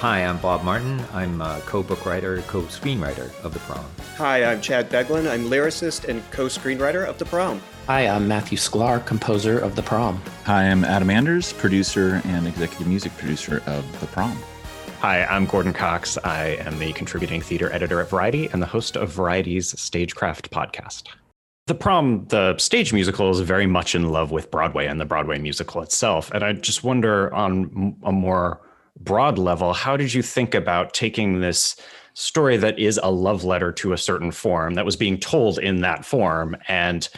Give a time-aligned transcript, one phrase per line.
[0.00, 0.98] Hi, I'm Bob Martin.
[1.12, 3.84] I'm a co-book writer, co-screenwriter of The Prom.
[4.16, 5.30] Hi, I'm Chad Beguelin.
[5.30, 7.60] I'm lyricist and co-screenwriter of The Prom.
[7.86, 10.22] Hi, I'm Matthew Sklar, composer of The Prom.
[10.44, 14.38] Hi, I'm Adam Anders, producer and executive music producer of The Prom.
[15.00, 16.16] Hi, I'm Gordon Cox.
[16.24, 21.08] I am the contributing theater editor at Variety and the host of Variety's Stagecraft podcast.
[21.66, 25.38] The Prom, the stage musical, is very much in love with Broadway and the Broadway
[25.38, 26.30] musical itself.
[26.32, 28.62] And I just wonder on a more
[28.98, 31.76] broad level, how did you think about taking this
[32.14, 35.80] story that is a love letter to a certain form that was being told in
[35.80, 37.08] that form and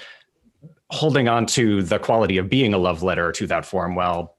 [0.91, 4.37] holding on to the quality of being a love letter to that form while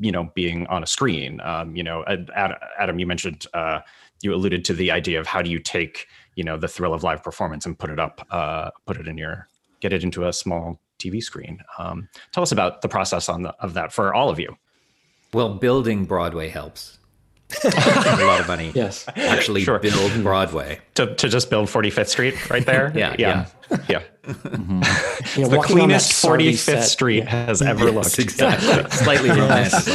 [0.00, 1.40] you know being on a screen?
[1.42, 2.04] Um, you know
[2.36, 3.80] adam you mentioned uh,
[4.22, 7.02] you alluded to the idea of how do you take you know the thrill of
[7.02, 9.48] live performance and put it up uh, put it in your
[9.80, 11.60] get it into a small tv screen.
[11.78, 14.56] Um, tell us about the process on the, of that for all of you
[15.32, 16.96] well, building Broadway helps.
[17.64, 18.72] a lot of money.
[18.74, 19.06] Yes.
[19.14, 19.78] Actually sure.
[19.78, 20.80] build Broadway.
[20.94, 22.92] To, to just build 45th Street right there?
[22.96, 23.14] yeah.
[23.18, 23.46] Yeah.
[23.70, 23.78] Yeah.
[23.88, 24.02] yeah.
[24.24, 24.82] Mm-hmm.
[25.36, 26.82] You know, the cleanest 45th set.
[26.82, 27.46] Street yeah.
[27.46, 28.18] has ever yes, looked.
[28.18, 28.90] Exactly.
[28.90, 29.86] Slightly romantic.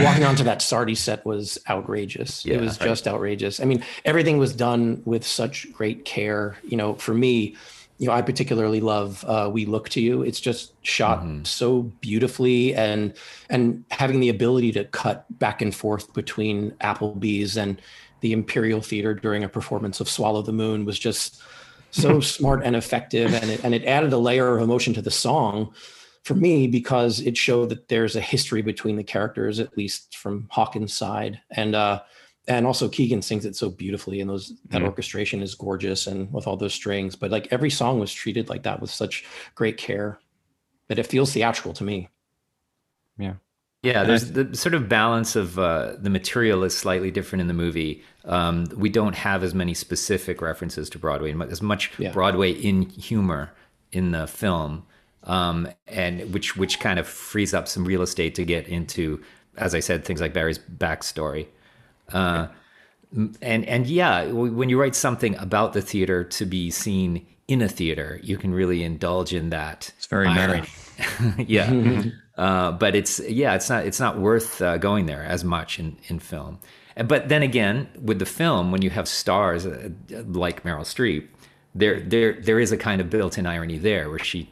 [0.00, 2.44] Walking onto that Sardi set was outrageous.
[2.44, 3.58] Yeah, it was just outrageous.
[3.58, 6.56] I mean, everything was done with such great care.
[6.62, 7.56] You know, for me,
[8.02, 11.44] you know, I particularly love uh, "We Look to You." It's just shot mm-hmm.
[11.44, 13.14] so beautifully, and
[13.48, 17.80] and having the ability to cut back and forth between Applebee's and
[18.20, 21.40] the Imperial Theater during a performance of "Swallow the Moon" was just
[21.92, 25.12] so smart and effective, and it and it added a layer of emotion to the
[25.12, 25.72] song
[26.24, 30.48] for me because it showed that there's a history between the characters, at least from
[30.50, 32.02] Hawkins' side, and uh,
[32.48, 34.86] and also Keegan sings it so beautifully, and those that mm.
[34.86, 37.14] orchestration is gorgeous, and with all those strings.
[37.14, 40.18] But like every song was treated like that with such great care
[40.88, 42.08] that it feels theatrical to me.
[43.16, 43.34] Yeah,
[43.82, 44.02] yeah.
[44.02, 48.02] There's the sort of balance of uh, the material is slightly different in the movie.
[48.24, 52.10] Um, we don't have as many specific references to Broadway, as much yeah.
[52.10, 53.52] Broadway in humor
[53.92, 54.84] in the film,
[55.24, 59.22] um, and which which kind of frees up some real estate to get into,
[59.56, 61.46] as I said, things like Barry's backstory.
[62.10, 62.48] Uh,
[63.40, 67.68] and and yeah, when you write something about the theater to be seen in a
[67.68, 69.92] theater, you can really indulge in that.
[69.96, 70.66] It's very irony.
[70.98, 71.44] meta.
[71.46, 72.02] yeah,
[72.38, 75.98] uh, but it's yeah, it's not it's not worth uh, going there as much in
[76.08, 76.58] in film.
[76.96, 79.90] But then again, with the film, when you have stars uh,
[80.26, 81.28] like Meryl Streep,
[81.74, 84.50] there there there is a kind of built-in irony there, where she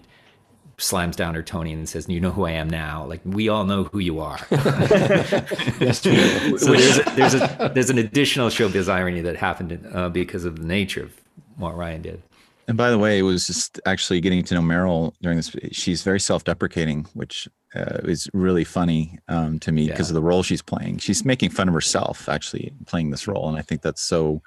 [0.81, 3.65] slams down her Tony and says, "You know who I am now." Like we all
[3.65, 4.39] know who you are.
[4.51, 6.59] yes, true.
[6.59, 10.45] so there's a, there's a there's an additional showbiz irony that happened in, uh, because
[10.45, 11.21] of the nature of
[11.57, 12.23] what Ryan did.
[12.69, 15.55] And by the way, it was just actually getting to know Meryl during this.
[15.73, 20.13] She's very self-deprecating, which uh, is really funny um, to me because yeah.
[20.13, 20.99] of the role she's playing.
[20.99, 24.41] She's making fun of herself actually playing this role, and I think that's so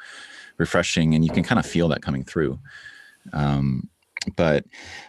[0.57, 2.59] refreshing, and you can kind of feel that coming through.
[3.33, 3.89] Um,
[4.35, 4.66] but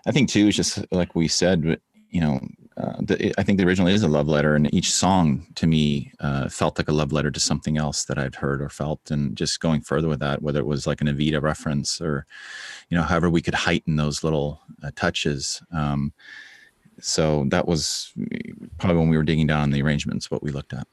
[0.07, 1.81] I think too, is just like we said,
[2.11, 2.41] you know,
[2.77, 6.13] uh, the, I think the original is a love letter, and each song to me
[6.19, 9.37] uh, felt like a love letter to something else that I'd heard or felt, and
[9.37, 12.27] just going further with that, whether it was like an Evita reference or,
[12.89, 15.63] you know, however we could heighten those little uh, touches.
[15.73, 16.13] Um,
[17.01, 18.13] so that was
[18.79, 20.87] probably when we were digging down the arrangements, what we looked at.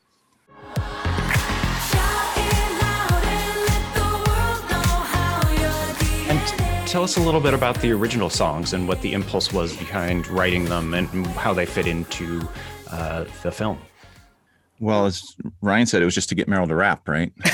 [6.92, 10.28] Tell us a little bit about the original songs and what the impulse was behind
[10.28, 12.46] writing them and how they fit into
[12.90, 13.78] uh, the film.
[14.82, 15.24] Well, as
[15.62, 17.32] Ryan said, it was just to get Meryl to rap, right?
[17.46, 17.52] go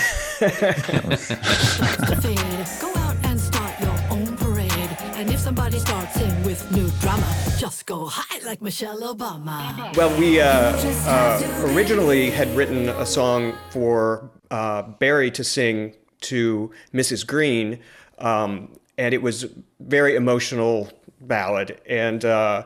[5.37, 7.23] somebody starts in with new drama.
[7.59, 9.95] Just go high like Michelle Obama.
[9.95, 16.71] Well, we uh, uh, originally had written a song for uh, Barry to sing to
[16.91, 17.25] Mrs.
[17.27, 17.77] Greene,
[18.17, 19.45] um, and it was
[19.79, 20.89] very emotional
[21.21, 21.79] ballad.
[21.87, 22.65] And uh,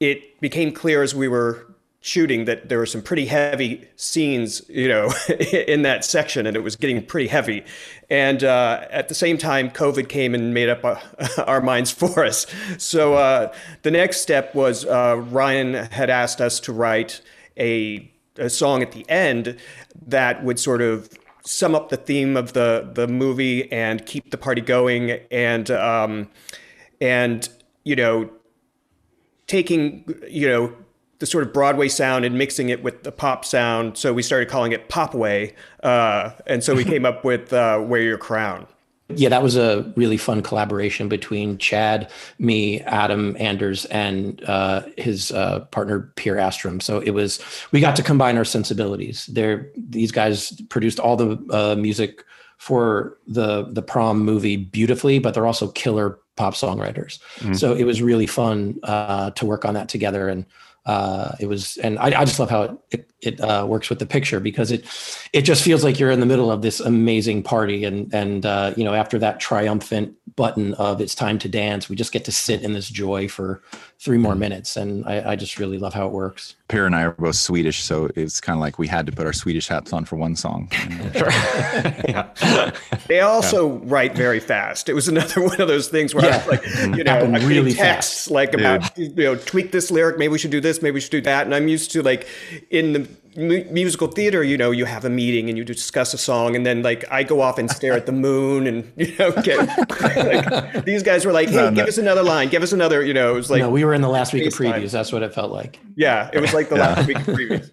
[0.00, 1.66] it became clear as we were
[2.04, 5.12] shooting that there were some pretty heavy scenes, you know,
[5.68, 7.64] in that section, and it was getting pretty heavy.
[8.10, 10.96] And uh, at the same time, COVID came and made up uh,
[11.46, 12.46] our minds for us.
[12.78, 17.22] So uh, the next step was uh, Ryan had asked us to write
[17.56, 19.56] a, a song at the end
[20.06, 21.08] that would sort of
[21.44, 26.28] sum up the theme of the the movie and keep the party going and um,
[27.00, 27.48] and
[27.84, 28.30] you know
[29.46, 30.74] taking you know
[31.18, 33.96] the sort of Broadway sound and mixing it with the pop sound.
[33.96, 38.02] So we started calling it Popway, uh, and so we came up with uh, "Wear
[38.02, 38.66] Your Crown."
[39.16, 45.32] Yeah, that was a really fun collaboration between Chad, me, Adam Anders, and uh, his
[45.32, 46.82] uh, partner Peer Astrom.
[46.82, 47.40] So it was
[47.72, 49.26] we got to combine our sensibilities.
[49.26, 52.24] There, these guys produced all the uh, music
[52.58, 57.18] for the the prom movie beautifully, but they're also killer pop songwriters.
[57.38, 57.54] Mm-hmm.
[57.54, 60.46] So it was really fun uh, to work on that together and
[60.84, 64.00] uh, it was, and I, I, just love how it it, it uh, works with
[64.00, 64.84] the picture because it
[65.32, 68.74] it just feels like you're in the middle of this amazing party, and and uh,
[68.76, 72.32] you know after that triumphant button of it's time to dance, we just get to
[72.32, 73.62] sit in this joy for
[74.00, 76.56] three more minutes, and I, I just really love how it works.
[76.66, 79.26] Per and I are both Swedish, so it's kind of like we had to put
[79.26, 80.68] our Swedish hats on for one song.
[81.14, 82.72] yeah.
[83.08, 83.80] They also yeah.
[83.84, 84.88] write very fast.
[84.88, 86.34] It was another one of those things where yeah.
[86.34, 88.30] I was like, you know, I'm really texts fast.
[88.30, 91.10] like about you know tweak this lyric, maybe we should do this, maybe we should
[91.10, 92.26] do that, and I'm used to like
[92.70, 96.54] in the musical theater, you know, you have a meeting and you discuss a song,
[96.54, 99.58] and then like I go off and stare at the moon, and you know, get,
[100.00, 101.76] like, these guys were like, "Hey, no, no.
[101.76, 103.60] give us another line, give us another," you know, it was like.
[103.60, 104.72] No, we were in the last week of previews.
[104.72, 104.88] Time.
[104.88, 105.80] That's what it felt like.
[105.96, 107.70] Yeah, it was like the last week of previews.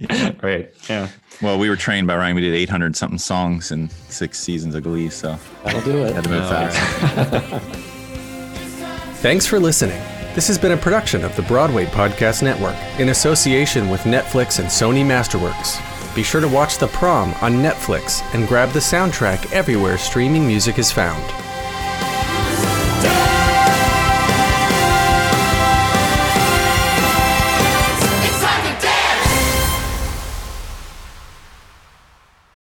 [0.42, 0.72] right.
[0.88, 1.08] Yeah.
[1.42, 2.34] Well, we were trained by Ryan.
[2.34, 6.14] We did 800 something songs in six seasons of Glee, so that'll do it.
[6.14, 7.42] Had to move fast.
[7.42, 7.62] Right.
[9.20, 10.00] Thanks for listening.
[10.32, 14.68] This has been a production of the Broadway Podcast Network in association with Netflix and
[14.68, 15.80] Sony Masterworks.
[16.14, 20.78] Be sure to watch The Prom on Netflix and grab the soundtrack everywhere streaming music
[20.78, 21.20] is found.
[28.22, 29.30] It's time to dance!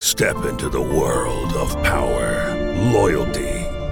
[0.01, 2.55] Step into the world of power,
[2.93, 3.56] loyalty